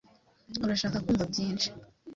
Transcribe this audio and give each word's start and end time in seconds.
Urashaka 0.63 0.97
kumva 1.05 1.23
byinshi? 1.31 1.67